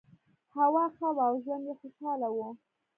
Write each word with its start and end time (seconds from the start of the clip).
هوا 0.55 0.85
ښه 0.95 1.07
وه 1.15 1.23
او 1.29 1.35
ژوند 1.43 1.63
یې 1.69 1.73
خوشحاله 1.79 2.27
و. 2.31 2.37